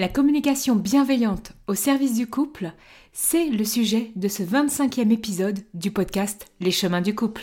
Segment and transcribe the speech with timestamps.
[0.00, 2.72] La communication bienveillante au service du couple,
[3.12, 7.42] c'est le sujet de ce 25e épisode du podcast Les chemins du couple.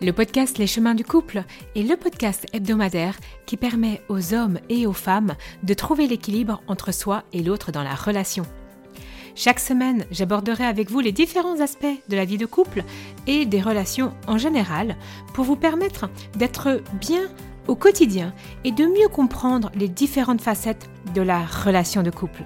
[0.00, 1.44] Le podcast Les chemins du couple
[1.76, 6.92] est le podcast hebdomadaire qui permet aux hommes et aux femmes de trouver l'équilibre entre
[6.92, 8.46] soi et l'autre dans la relation.
[9.36, 12.84] Chaque semaine, j'aborderai avec vous les différents aspects de la vie de couple
[13.26, 14.96] et des relations en général
[15.32, 17.22] pour vous permettre d'être bien
[17.66, 22.44] au quotidien et de mieux comprendre les différentes facettes de la relation de couple.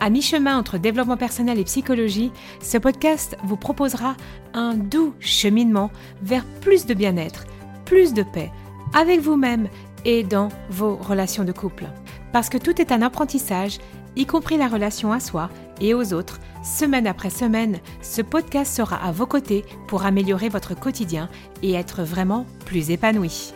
[0.00, 4.16] À mi-chemin entre développement personnel et psychologie, ce podcast vous proposera
[4.52, 5.90] un doux cheminement
[6.22, 7.44] vers plus de bien-être,
[7.86, 8.52] plus de paix,
[8.92, 9.68] avec vous-même
[10.04, 11.86] et dans vos relations de couple.
[12.32, 13.78] Parce que tout est un apprentissage,
[14.16, 15.50] y compris la relation à soi
[15.80, 20.78] et aux autres, semaine après semaine, ce podcast sera à vos côtés pour améliorer votre
[20.78, 21.28] quotidien
[21.62, 23.52] et être vraiment plus épanoui.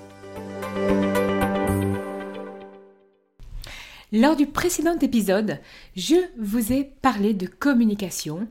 [4.11, 5.61] Lors du précédent épisode,
[5.95, 8.49] je vous ai parlé de communication,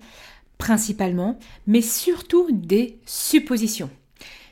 [0.60, 3.90] principalement, mais surtout des suppositions.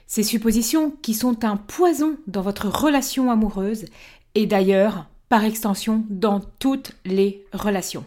[0.08, 3.86] Ces suppositions qui sont un poison dans votre relation amoureuse
[4.34, 8.06] et d'ailleurs, par extension, dans toutes les relations.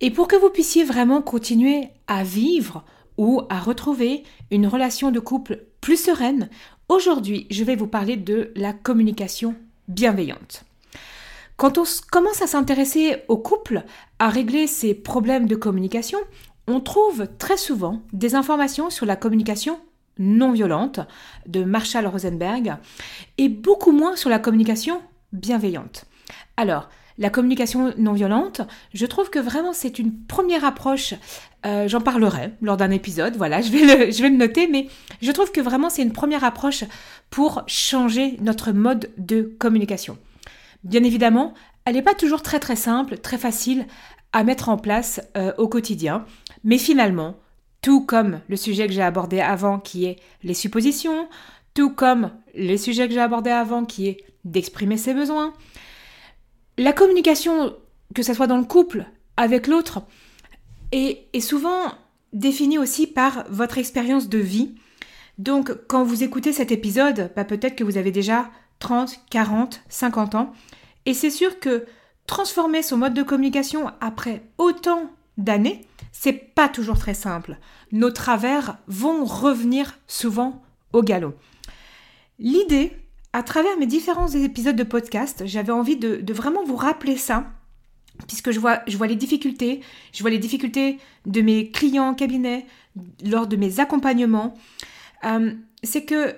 [0.00, 2.84] Et pour que vous puissiez vraiment continuer à vivre
[3.18, 6.48] ou à retrouver une relation de couple plus sereine,
[6.88, 9.54] aujourd'hui je vais vous parler de la communication
[9.88, 10.64] bienveillante.
[11.56, 13.84] Quand on commence à s'intéresser au couple,
[14.18, 16.18] à régler ses problèmes de communication,
[16.66, 19.78] on trouve très souvent des informations sur la communication
[20.18, 21.00] non violente
[21.46, 22.76] de Marshall Rosenberg
[23.36, 26.06] et beaucoup moins sur la communication bienveillante.
[26.56, 28.62] Alors, la communication non violente,
[28.94, 31.14] je trouve que vraiment c'est une première approche.
[31.66, 34.88] Euh, j'en parlerai lors d'un épisode, voilà, je vais, le, noter, mais
[35.20, 36.84] je trouve que vraiment c'est une première approche
[37.28, 40.16] pour changer notre mode de communication.
[40.82, 41.52] Bien évidemment,
[41.84, 43.86] elle n'est pas toujours très très simple, très facile
[44.32, 46.24] à mettre en place euh, au quotidien,
[46.64, 47.36] mais finalement,
[47.82, 51.28] tout comme le sujet que j'ai abordé avant qui est les suppositions,
[51.74, 55.52] tout comme les sujets que j'ai abordés avant qui est d'exprimer ses besoins,
[56.80, 57.76] la communication,
[58.14, 59.04] que ce soit dans le couple,
[59.36, 60.02] avec l'autre,
[60.92, 61.92] est, souvent
[62.32, 64.74] définie aussi par votre expérience de vie.
[65.36, 70.34] Donc, quand vous écoutez cet épisode, bah, peut-être que vous avez déjà 30, 40, 50
[70.36, 70.54] ans.
[71.04, 71.84] Et c'est sûr que
[72.26, 77.58] transformer son mode de communication après autant d'années, c'est pas toujours très simple.
[77.92, 80.62] Nos travers vont revenir souvent
[80.94, 81.34] au galop.
[82.38, 82.96] L'idée,
[83.32, 87.46] à travers mes différents épisodes de podcast, j'avais envie de, vraiment vous rappeler ça,
[88.26, 89.80] puisque je vois, les difficultés,
[90.12, 92.66] je vois les difficultés de mes clients en cabinet,
[93.24, 94.54] lors de mes accompagnements.
[95.24, 95.52] Euh,
[95.84, 96.34] c'est que,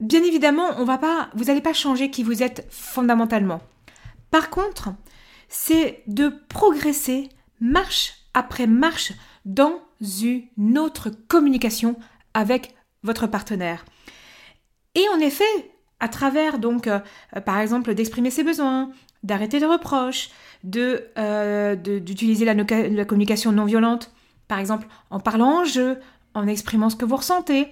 [0.00, 3.60] bien évidemment, on va pas, vous n'allez pas changer qui vous êtes fondamentalement.
[4.30, 4.90] Par contre,
[5.48, 7.28] c'est de progresser
[7.60, 9.12] marche après marche
[9.44, 11.96] dans une autre communication
[12.34, 13.84] avec votre partenaire.
[14.94, 15.71] Et en effet,
[16.02, 16.98] à travers donc euh,
[17.46, 18.90] par exemple d'exprimer ses besoins,
[19.22, 20.30] d'arrêter les reproches,
[20.64, 24.10] de euh, d'utiliser la, la, communication non violente,
[24.48, 25.98] par exemple en parlant en jeu,
[26.34, 27.68] en exprimant ce que vous ressentez.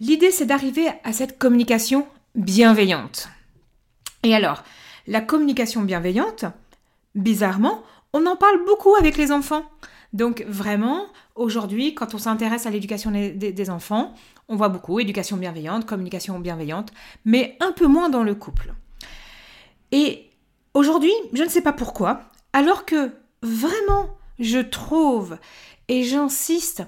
[0.00, 3.28] L'idée c'est d'arriver à cette communication bienveillante.
[4.22, 4.62] Et alors,
[5.08, 6.44] la communication bienveillante,
[7.16, 9.64] bizarrement, on en parle beaucoup avec les enfants.
[10.14, 14.14] Donc vraiment, aujourd'hui, quand on s'intéresse à l'éducation des, enfants,
[14.48, 16.92] on voit beaucoup éducation bienveillante, communication bienveillante,
[17.24, 18.74] mais un peu moins dans le couple.
[19.90, 20.30] Et
[20.72, 22.20] aujourd'hui, je ne sais pas pourquoi,
[22.52, 25.36] alors que vraiment, je trouve
[25.88, 26.84] et j'insiste,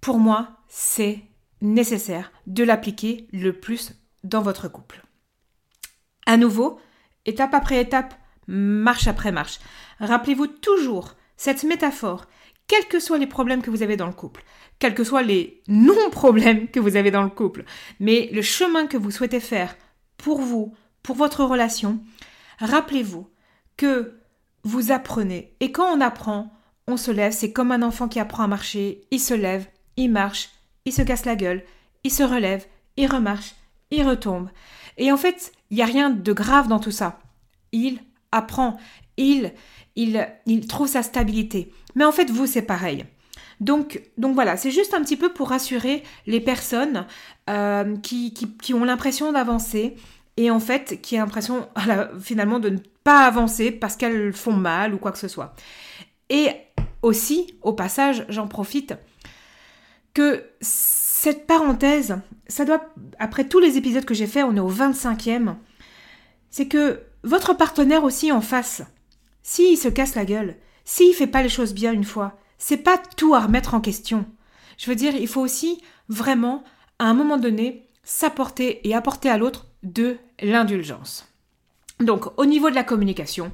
[0.00, 1.20] pour moi, c'est
[1.60, 5.02] nécessaire de l'appliquer le plus dans votre couple.
[6.26, 6.78] À nouveau,
[7.26, 8.14] étape après étape,
[8.46, 9.58] marche après marche.
[9.98, 12.26] Rappelez-vous toujours cette métaphore
[12.68, 14.44] quels que soient les problèmes que vous avez dans le couple,
[14.78, 17.64] quels que soient les non-problèmes que vous avez dans le couple,
[17.98, 19.76] mais le chemin que vous souhaitez faire
[20.16, 22.00] pour vous, pour votre relation,
[22.60, 23.28] rappelez-vous
[23.76, 24.20] que
[24.64, 25.54] vous apprenez.
[25.60, 26.52] Et quand on apprend,
[26.86, 29.66] on se lève, c'est comme un enfant qui apprend à marcher, il se lève,
[29.96, 30.50] il marche,
[30.84, 31.64] il se casse la gueule,
[32.04, 32.66] il se relève,
[32.96, 33.54] il remarche,
[33.90, 34.50] il retombe.
[34.96, 37.20] Et en fait, il n'y a rien de grave dans tout ça.
[37.72, 38.00] Il
[38.32, 38.78] apprend,
[39.18, 41.72] il, trouve sa stabilité.
[41.94, 43.04] Mais en fait, vous, c'est pareil.
[43.60, 47.06] Donc, donc voilà, c'est juste un petit peu pour rassurer les personnes
[47.50, 48.32] euh, qui,
[48.72, 49.96] ont l'impression d'avancer
[50.36, 51.68] et en fait qui ont l'impression
[52.20, 55.54] finalement de ne pas avancer parce qu'elles font mal ou quoi que ce soit.
[56.30, 56.50] Et
[57.02, 58.94] aussi, au passage, j'en profite,
[60.14, 62.82] que cette parenthèse, ça doit,
[63.18, 65.54] après tous les épisodes que j'ai fait, on est au 25e,
[66.50, 68.82] c'est que votre partenaire aussi en face,
[69.42, 72.98] s'il se casse la gueule, s'il fait pas les choses bien une fois, c'est pas
[73.16, 74.26] tout à remettre en question.
[74.78, 76.64] Je veux dire, il faut aussi vraiment,
[76.98, 81.28] à un moment donné, s'apporter et apporter à l'autre de l'indulgence.
[82.00, 83.52] Donc, au niveau de la communication,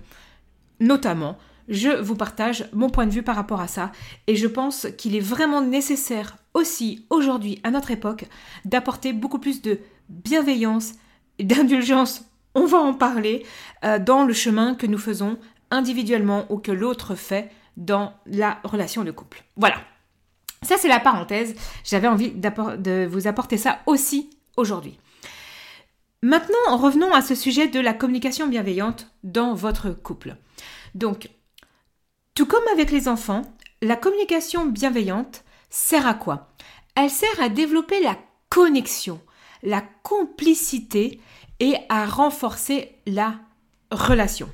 [0.80, 1.38] notamment,
[1.68, 3.90] je vous partage mon point de vue par rapport à ça
[4.26, 8.26] et je pense qu'il est vraiment nécessaire aussi aujourd'hui, à notre époque,
[8.64, 10.92] d'apporter beaucoup plus de bienveillance
[11.38, 13.44] et d'indulgence, on va en parler,
[13.84, 15.38] euh, dans le chemin que nous faisons
[15.74, 19.44] individuellement ou que l'autre fait dans la relation de couple.
[19.56, 19.76] Voilà.
[20.62, 21.54] Ça, c'est la parenthèse.
[21.84, 24.98] J'avais envie de vous apporter ça aussi aujourd'hui.
[26.22, 30.36] Maintenant, revenons à ce sujet de la communication bienveillante dans votre couple.
[30.94, 31.28] Donc,
[32.34, 33.42] tout comme avec les enfants,
[33.82, 36.48] la communication bienveillante sert à quoi?
[36.94, 38.16] Elle sert à développer la
[38.48, 39.20] connexion,
[39.62, 41.20] la complicité
[41.60, 43.34] et à renforcer la
[43.90, 44.48] relation.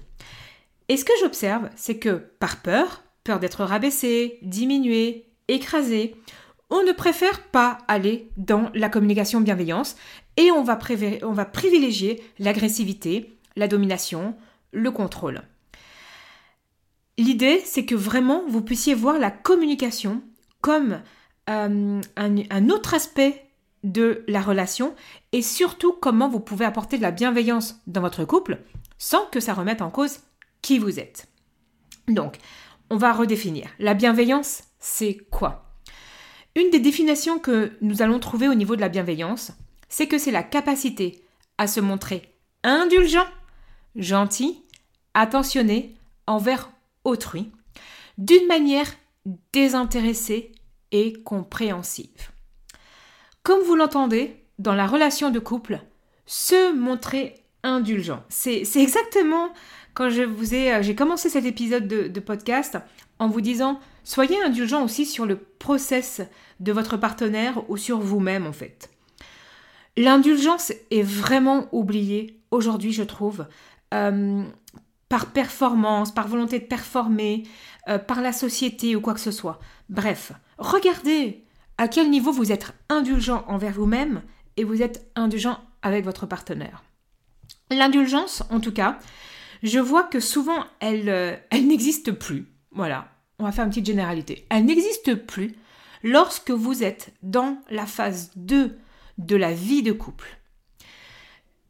[0.91, 6.17] Et ce que j'observe, c'est que par peur, peur d'être rabaissé, diminué, écrasé,
[6.69, 9.95] on ne préfère pas aller dans la communication bienveillance
[10.37, 14.35] et on va, privilégier l'agressivité, la domination,
[14.73, 15.43] le contrôle.
[17.19, 20.23] L'idée, c'est que vraiment vous puissiez voir la communication
[20.61, 21.03] comme
[21.49, 23.47] euh, un, autre aspect
[23.85, 24.97] de la relation
[25.31, 28.59] et surtout comment vous pouvez apporter de la bienveillance dans votre couple
[28.99, 30.19] sans que ça remette en cause
[30.63, 31.29] qui vous êtes.
[32.09, 32.37] Donc,
[32.91, 33.69] on va redéfinir.
[33.79, 35.65] La bienveillance, c'est quoi?
[36.57, 39.53] Une des définitions que nous allons trouver au niveau de la bienveillance,
[39.89, 41.25] c'est que c'est la capacité
[41.59, 43.27] à se montrer indulgent,
[43.95, 44.63] gentil,
[45.15, 45.95] attentionné
[46.27, 46.71] envers
[47.05, 47.51] autrui
[48.19, 48.91] d'une manière
[49.53, 50.53] désintéressée
[50.93, 52.31] et compréhensive.
[53.43, 55.81] Comme vous l'entendez, dans la relation de couple,
[56.27, 58.23] se montrer indulgent.
[58.29, 59.53] C'est exactement
[59.95, 62.79] quand je vous ai, euh, j'ai commencé cet épisode de, podcast
[63.19, 66.23] en vous disant soyez indulgent aussi sur le process
[66.61, 68.91] de votre partenaire ou sur vous-même en fait.
[69.97, 73.47] L'indulgence est vraiment oubliée aujourd'hui, je trouve,
[73.93, 74.43] euh,
[75.09, 77.43] par performance, par volonté de performer,
[77.89, 79.59] euh, par la société ou quoi que ce soit.
[79.89, 81.45] Bref, regardez
[81.79, 84.23] à quel niveau vous êtes indulgent envers vous-même
[84.57, 86.85] et vous êtes indulgent avec votre partenaire.
[87.71, 88.99] L'indulgence, en tout cas,
[89.63, 92.47] je vois que souvent elle, euh, elle n'existe plus.
[92.73, 93.09] Voilà,
[93.39, 94.47] on va faire une petite généralité.
[94.51, 95.55] Elle n'existe plus
[96.03, 98.79] lorsque vous êtes dans la phase 2
[99.19, 100.39] de la vie de couple,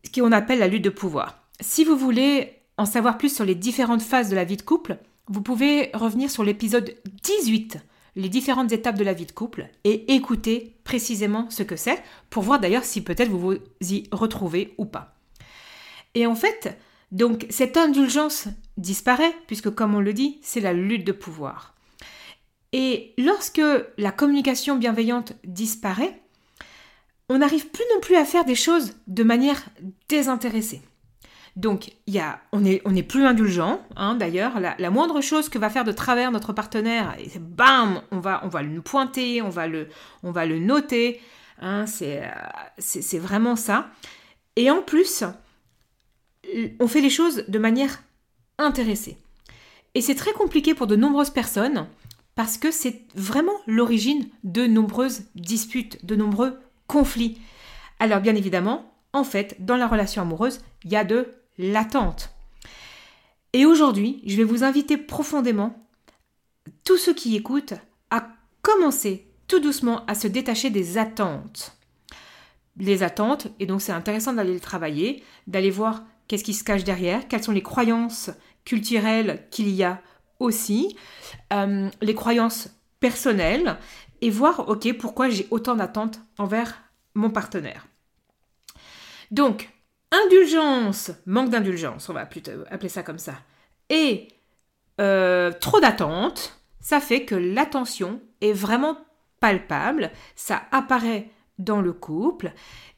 [0.04, 1.42] ce qu'on appelle la lutte de pouvoir.
[1.60, 4.98] Si vous voulez en savoir plus sur les différentes phases de la vie de couple,
[5.26, 7.78] vous pouvez revenir sur l'épisode 18,
[8.16, 12.42] les différentes étapes de la vie de couple, et écouter précisément ce que c'est, pour
[12.42, 15.16] voir d'ailleurs si peut-être vous vous y retrouvez ou pas.
[16.14, 16.76] Et en fait,
[17.12, 21.74] donc cette indulgence disparaît, puisque comme on le dit, c'est la lutte de pouvoir.
[22.72, 23.62] Et lorsque
[23.98, 26.20] la communication bienveillante disparaît,
[27.28, 29.62] on n'arrive plus non plus à faire des choses de manière
[30.08, 30.82] désintéressée.
[31.56, 34.60] Donc, y a, on n'est on est plus indulgent, hein, d'ailleurs.
[34.60, 38.48] La, moindre chose que va faire de travers notre partenaire, et bam, on va, on
[38.48, 39.88] va le pointer, on va le,
[40.22, 41.20] on va le noter.
[41.60, 42.22] Hein, c'est,
[42.78, 43.90] c'est vraiment ça.
[44.54, 45.24] Et en plus,
[46.78, 48.02] on fait les choses de manière
[48.58, 49.16] intéressée.
[49.94, 51.86] Et c'est très compliqué pour de nombreuses personnes
[52.34, 57.38] parce que c'est vraiment l'origine de nombreuses disputes, de nombreux conflits.
[57.98, 61.28] Alors bien évidemment, en fait, dans la relation amoureuse, il y a de
[61.58, 62.30] l'attente.
[63.52, 65.76] Et aujourd'hui, je vais vous inviter profondément,
[66.84, 67.74] tous ceux qui écoutent,
[68.10, 68.28] à
[68.62, 71.76] commencer tout doucement à se détacher des attentes.
[72.76, 76.84] Les attentes, et donc c'est intéressant d'aller le travailler, d'aller voir qu'est-ce qui se cache
[76.84, 78.30] derrière, quelles sont les croyances
[78.64, 80.00] culturelles qu'il y a
[80.38, 80.96] aussi,
[81.52, 82.68] euh, les croyances
[83.00, 83.76] personnelles,
[84.20, 86.82] et voir, ok, pourquoi j'ai autant d'attentes envers
[87.14, 87.88] mon partenaire.
[89.32, 89.70] Donc,
[90.12, 93.34] indulgence, manque d'indulgence, on va plutôt appeler ça comme ça,
[93.88, 94.28] et
[95.00, 98.98] euh, trop d'attente, ça fait que l'attention est vraiment
[99.40, 102.52] palpable, ça apparaît dans le couple,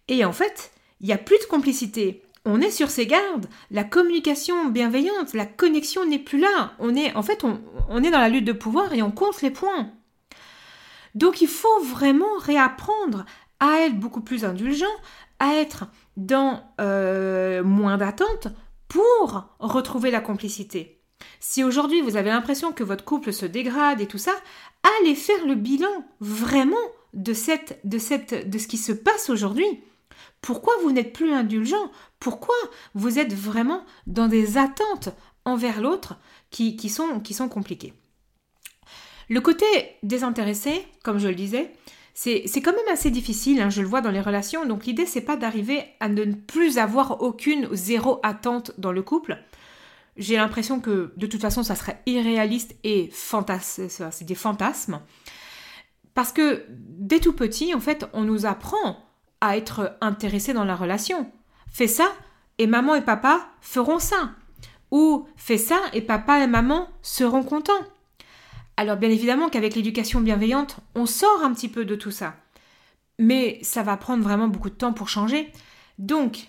[0.08, 0.70] et en fait,
[1.00, 2.21] il n'y a plus de complicité.
[2.44, 6.72] On est sur ses gardes, la communication bienveillante, la connexion n'est plus là.
[6.80, 9.50] On est, en fait, on est dans la lutte de pouvoir et on compte les
[9.50, 9.92] points.
[11.14, 13.24] Donc il faut vraiment réapprendre
[13.60, 14.86] à être beaucoup plus indulgent,
[15.38, 18.48] à être dans euh, moins d'attente
[18.88, 21.00] pour retrouver la complicité.
[21.40, 24.32] Si aujourd'hui vous avez l'impression que votre couple se dégrade et tout ça,
[25.00, 26.76] allez faire le bilan vraiment
[27.14, 29.66] de, ce qui se passe aujourd'hui.
[30.40, 31.90] Pourquoi vous n'êtes plus indulgent?
[32.20, 32.54] Pourquoi
[32.94, 35.10] vous êtes vraiment dans des attentes
[35.44, 36.16] envers l'autre
[36.50, 37.94] qui, sont, compliquées?
[39.28, 39.66] Le côté
[40.02, 41.72] désintéressé, comme je le disais,
[42.14, 44.66] c'est quand même assez difficile, hein, je le vois dans les relations.
[44.66, 49.38] Donc l'idée, c'est pas d'arriver à ne plus avoir aucune zéro attente dans le couple.
[50.16, 55.00] J'ai l'impression que de toute façon, ça serait irréaliste et c'est des fantasmes.
[56.14, 58.98] Parce que dès tout petit, en fait, on nous apprend
[59.50, 61.30] être intéressé dans la relation.
[61.70, 62.08] Fais ça
[62.58, 64.30] et maman et papa feront ça.
[64.90, 67.72] Ou fais ça et papa et maman seront contents.
[68.76, 72.34] Alors bien évidemment qu'avec l'éducation bienveillante, on sort un petit peu de tout ça.
[73.18, 75.52] Mais ça va prendre vraiment beaucoup de temps pour changer.
[75.98, 76.46] Donc,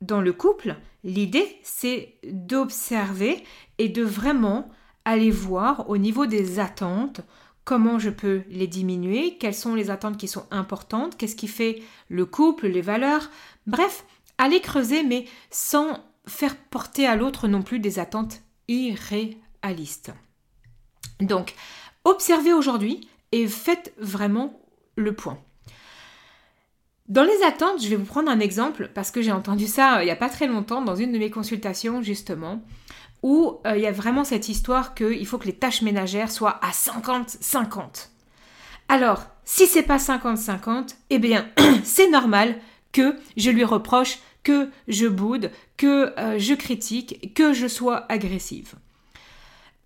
[0.00, 3.42] dans le couple, l'idée, c'est d'observer
[3.78, 4.68] et de vraiment
[5.04, 7.20] aller voir au niveau des attentes
[7.64, 11.82] comment je peux les diminuer, quelles sont les attentes qui sont importantes, qu'est-ce qui fait
[12.08, 13.30] le couple, les valeurs.
[13.66, 14.04] Bref,
[14.38, 20.12] aller creuser, mais sans faire porter à l'autre non plus des attentes irréalistes.
[21.20, 21.54] Donc,
[22.04, 24.60] observez aujourd'hui et faites vraiment
[24.96, 25.38] le point.
[27.08, 30.02] Dans les attentes, je vais vous prendre un exemple parce que j'ai entendu ça euh,
[30.02, 32.62] il n'y a pas très longtemps dans une de mes consultations justement
[33.22, 36.58] où euh, il y a vraiment cette histoire qu'il faut que les tâches ménagères soient
[36.62, 38.08] à 50-50.
[38.88, 41.48] Alors, si c'est pas 50-50, eh bien,
[41.84, 42.58] c'est normal
[42.92, 48.74] que je lui reproche, que je boude, que euh, je critique, que je sois agressive.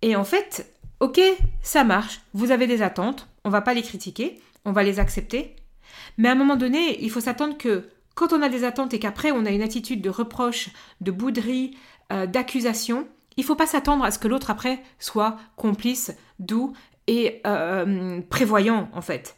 [0.01, 1.21] Et en fait, Ok,
[1.61, 5.55] ça marche, vous avez des attentes, on va pas les critiquer, on va les accepter.
[6.17, 8.99] Mais à un moment donné, il faut s'attendre que quand on a des attentes et
[8.99, 10.69] qu'après on a une attitude de reproche,
[11.01, 11.77] de bouderie,
[12.11, 16.73] euh, d'accusation, il faut pas s'attendre à ce que l'autre après soit complice, doux
[17.07, 19.37] et euh, prévoyant en fait.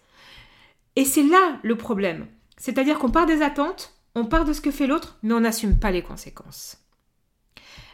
[0.95, 2.27] Et c'est là le problème.
[2.57, 5.77] C'est-à-dire qu'on part des attentes, on part de ce que fait l'autre, mais on n'assume
[5.77, 6.77] pas les conséquences.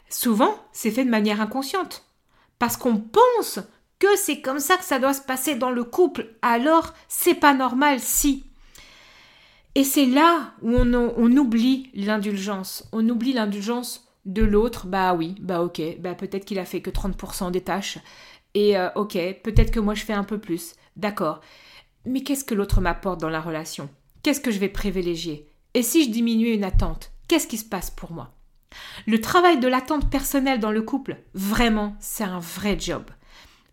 [0.10, 2.06] Souvent, c'est fait de manière inconsciente
[2.58, 3.60] parce qu'on pense
[4.00, 7.54] que c'est comme ça que ça doit se passer dans le couple, alors c'est pas
[7.54, 8.46] normal si.
[9.76, 12.88] Et c'est là où on, oublie l'indulgence.
[12.94, 14.88] On oublie l'indulgence de l'autre.
[14.88, 18.00] Bah oui, bah ok, bah peut-être qu'il a fait que 30% des tâches.
[18.54, 20.74] Et euh, ok, peut-être que moi je fais un peu plus.
[20.96, 21.42] D'accord.
[22.06, 23.90] Mais qu'est-ce que l'autre m'apporte dans la relation?
[24.24, 25.50] Qu'est-ce que je vais privilégier?
[25.74, 28.32] Et si je diminuais une attente, qu'est-ce qui se passe pour moi?
[29.08, 33.04] Le travail de l'attente personnelle dans le couple, vraiment, c'est un vrai job.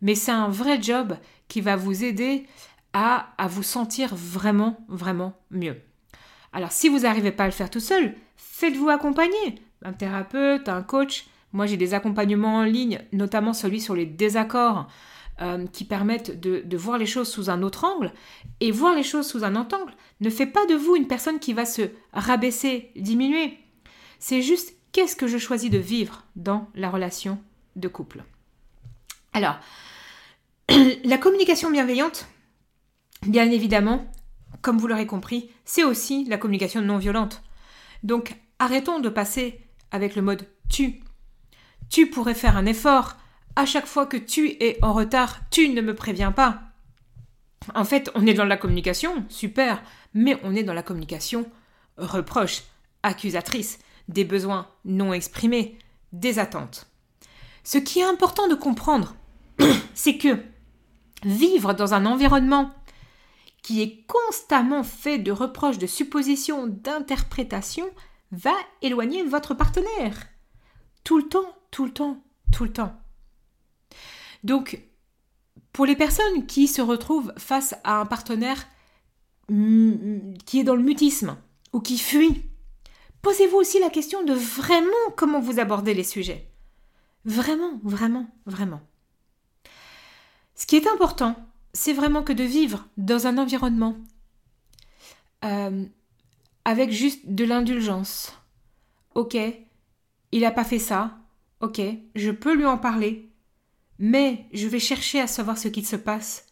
[0.01, 1.17] Mais c'est un vrai job
[1.49, 2.47] qui va vous aider
[2.93, 5.81] à, à vous sentir vraiment, vraiment mieux.
[6.53, 9.63] Alors si vous n'arrivez pas à le faire tout seul, faites-vous accompagner.
[9.85, 11.27] Un thérapeute, un coach.
[11.53, 14.89] Moi j'ai des accompagnements en ligne, notamment celui sur les désaccords,
[15.41, 18.13] euh, qui permettent de, de, voir les choses sous un autre angle.
[18.61, 21.41] Et voir les choses sous un autre angle ne fait pas de vous une personne
[21.41, 23.59] qui va se rabaisser, diminuer.
[24.19, 27.41] C'est juste qu'est-ce que je choisis de vivre dans la relation
[27.77, 28.25] de couple?
[29.33, 29.57] Alors,
[31.05, 32.27] la communication bienveillante,
[33.27, 34.07] bien évidemment,
[34.61, 37.43] comme vous l'aurez compris, c'est aussi la communication non violente.
[38.03, 39.61] Donc, arrêtons de passer
[39.93, 41.01] avec le mode tu.
[41.89, 43.17] Tu pourrais faire un effort.
[43.55, 46.63] À chaque fois que tu es en retard, tu ne me préviens pas.
[47.75, 49.83] En fait, on est dans la communication, super,
[50.15, 51.47] mais on est dans la communication
[51.99, 52.63] reproche,
[53.03, 55.79] accusatrice des besoins non exprimés,
[56.13, 56.87] des attentes.
[57.65, 59.15] Ce qui est important de comprendre,
[59.95, 60.39] c'est que
[61.25, 62.73] vivre dans un environnement
[63.63, 67.89] qui est constamment fait de reproches, de suppositions, d'interprétations,
[68.33, 70.27] va éloigner votre partenaire.
[71.05, 72.99] Tout le temps, tout le temps, tout le temps.
[74.43, 74.83] Donc,
[75.73, 78.67] pour les personnes qui se retrouvent face à un partenaire
[79.49, 81.37] qui est dans le mutisme
[81.73, 82.43] ou qui fuit,
[83.23, 86.51] Posez-vous aussi la question de vraiment comment vous abordez les sujets.
[87.25, 88.81] Vraiment, vraiment, vraiment.
[90.57, 91.37] Ce qui est important,
[91.73, 93.97] c'est vraiment que de vivre dans un environnement
[95.45, 95.87] euh,
[96.65, 98.33] avec juste de l'indulgence.
[99.15, 99.37] Ok,
[100.33, 101.19] il n'a pas fait ça.
[101.61, 101.81] Ok,
[102.15, 103.31] je peux lui en parler.
[103.99, 106.47] Mais je vais chercher à savoir ce qui se passe.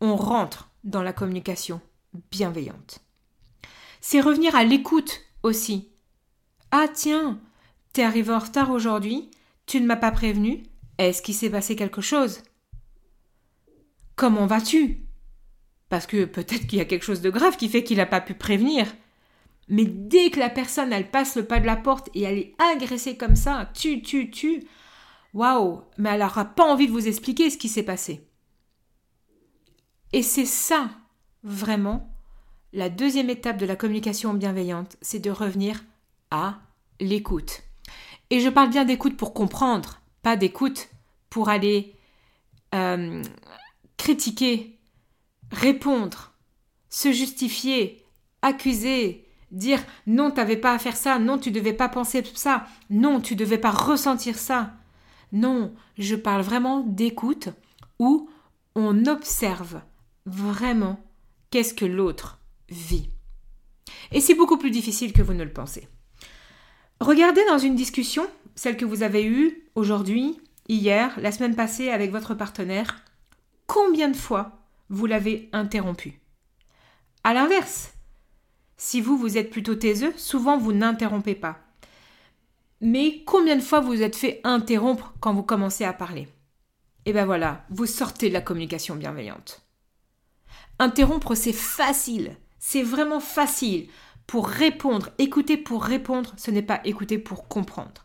[0.00, 1.80] On rentre dans la communication
[2.30, 3.00] bienveillante.
[4.00, 5.92] C'est revenir à l'écoute aussi
[6.74, 7.38] ah tiens,
[7.92, 9.30] t'es arrivé en retard aujourd'hui,
[9.66, 10.62] tu ne m'as pas prévenu,
[10.96, 12.40] est-ce qu'il s'est passé quelque chose?
[14.16, 15.06] Comment vas-tu?
[15.90, 18.22] Parce que peut-être qu'il y a quelque chose de grave qui fait qu'il n'a pas
[18.22, 18.86] pu prévenir.
[19.68, 22.54] Mais dès que la personne, elle passe le pas de la porte et elle est
[22.58, 24.64] agressée comme ça, tu, tu, tu,
[25.34, 28.26] waouh, mais elle n'aura pas envie de vous expliquer ce qui s'est passé.
[30.12, 30.90] Et c'est ça,
[31.42, 32.14] vraiment,
[32.72, 35.84] la deuxième étape de la communication bienveillante, c'est de revenir
[36.30, 36.60] à
[37.00, 37.62] l'écoute.
[38.30, 40.88] Et je parle bien d'écoute pour comprendre, pas d'écoute
[41.30, 41.94] pour aller
[42.74, 43.22] euh,
[43.96, 44.78] critiquer,
[45.50, 46.32] répondre,
[46.88, 48.04] se justifier,
[48.42, 52.66] accuser, dire non, tu n'avais pas à faire ça, non, tu devais pas penser ça,
[52.90, 54.72] non, tu devais pas ressentir ça.
[55.32, 57.48] Non, je parle vraiment d'écoute
[57.98, 58.28] où
[58.74, 59.80] on observe
[60.26, 60.98] vraiment
[61.50, 63.10] qu'est-ce que l'autre vit.
[64.10, 65.88] Et c'est beaucoup plus difficile que vous ne le pensez.
[67.00, 72.10] Regardez dans une discussion, celle que vous avez eue aujourd'hui, hier, la semaine passée avec
[72.10, 73.02] votre partenaire,
[73.66, 76.20] combien de fois vous l'avez interrompu.
[77.24, 77.94] À l'inverse,
[78.82, 81.60] si vous, vous êtes plutôt taiseux, souvent vous n'interrompez pas.
[82.80, 86.22] Mais combien de fois vous êtes fait interrompre quand vous commencez à parler?
[86.22, 89.62] Et eh bien voilà, vous sortez de la communication bienveillante.
[90.80, 92.36] Interrompre, c'est facile.
[92.58, 93.86] C'est vraiment facile.
[94.26, 98.04] Pour répondre, écouter pour répondre, ce n'est pas écouter pour comprendre.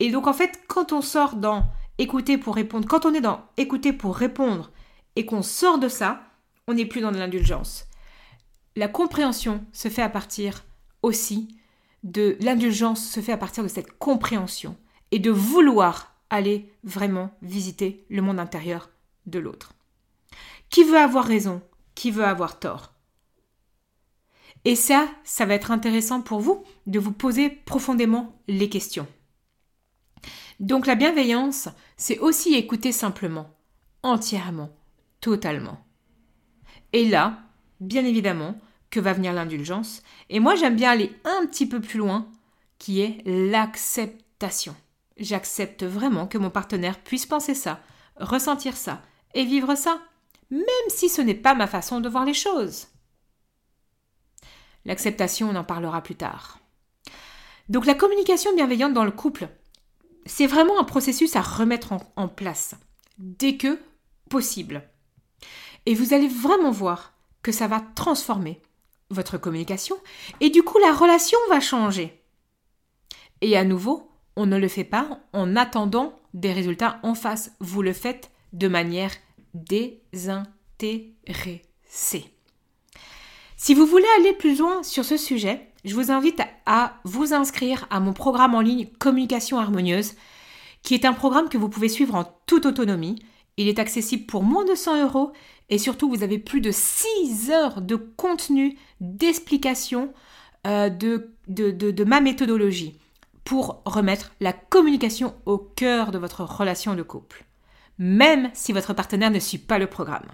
[0.00, 1.66] Et donc en fait, quand on sort dans
[1.98, 4.72] écouter pour répondre, quand on est dans écouter pour répondre
[5.14, 6.20] et qu'on sort de ça,
[6.66, 7.85] on n'est plus dans de l'indulgence.
[8.76, 10.64] La compréhension se fait à partir
[11.02, 11.48] aussi
[12.02, 14.76] de l'indulgence se fait à partir de cette compréhension
[15.10, 18.90] et de vouloir aller vraiment visiter le monde intérieur
[19.26, 19.72] de l'autre.
[20.70, 21.62] Qui veut avoir raison
[21.94, 22.92] Qui veut avoir tort?
[24.64, 29.06] Et ça, ça va être intéressant pour vous de vous poser profondément les questions.
[30.60, 33.48] Donc la bienveillance, c'est aussi écouter simplement,
[34.02, 34.70] entièrement,
[35.20, 35.78] totalement.
[36.92, 37.38] Et là,
[37.80, 38.56] bien évidemment,
[39.00, 40.02] va venir l'indulgence.
[40.30, 42.28] Et moi, j'aime bien aller un petit peu plus loin,
[42.78, 44.74] qui est l'acceptation.
[45.16, 47.80] J'accepte vraiment que mon partenaire puisse penser ça,
[48.16, 49.02] ressentir ça
[49.34, 50.00] et vivre ça,
[50.50, 52.88] même si ce n'est pas ma façon de voir les choses.
[54.84, 56.60] L'acceptation, on en parlera plus tard.
[57.68, 59.48] Donc la communication bienveillante dans le couple,
[60.26, 62.76] c'est vraiment un processus à remettre en place,
[63.18, 63.80] dès que
[64.28, 64.88] possible.
[65.86, 68.60] Et vous allez vraiment voir que ça va transformer
[69.10, 69.96] votre communication
[70.40, 72.22] et du coup la relation va changer.
[73.40, 77.82] Et à nouveau, on ne le fait pas en attendant des résultats en face, vous
[77.82, 79.12] le faites de manière
[79.54, 82.24] désintéressée.
[83.56, 87.86] Si vous voulez aller plus loin sur ce sujet, je vous invite à vous inscrire
[87.90, 90.12] à mon programme en ligne Communication harmonieuse,
[90.82, 93.22] qui est un programme que vous pouvez suivre en toute autonomie.
[93.56, 95.32] Il est accessible pour moins de 100 euros
[95.68, 100.12] et surtout vous avez plus de 6 heures de contenu, d'explication
[100.66, 102.98] euh, de, ma méthodologie
[103.44, 107.44] pour remettre la communication au cœur de votre relation de couple,
[107.98, 110.26] même si votre partenaire ne suit pas le programme.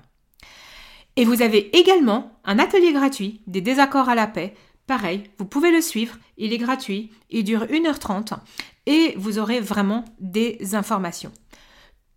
[1.17, 4.55] Et vous avez également un atelier gratuit des désaccords à la paix.
[4.87, 8.39] Pareil, vous pouvez le suivre, il est gratuit, il dure 1h30
[8.87, 11.33] et vous aurez vraiment des informations.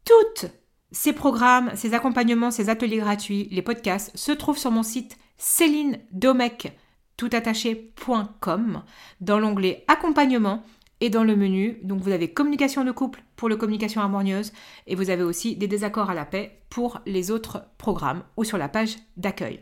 [0.06, 0.46] Toutes
[0.92, 6.78] ces programmes, ces accompagnements, ces ateliers gratuits, les podcasts se trouvent sur mon site célinedomec
[7.18, 8.84] toutattaché.com
[9.22, 10.64] dans l'onglet accompagnement
[11.02, 11.80] et dans le menu.
[11.84, 14.54] Donc vous avez communication de couple pour le communication harmonieuse
[14.88, 18.58] et vous avez aussi des désaccords à la paix pour les autres programmes ou sur
[18.58, 19.60] la page d'accueil.